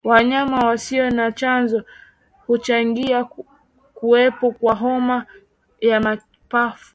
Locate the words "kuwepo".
3.93-4.51